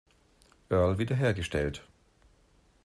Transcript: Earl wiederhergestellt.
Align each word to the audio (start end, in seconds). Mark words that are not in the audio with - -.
Earl 0.69 0.97
wiederhergestellt. 0.97 1.83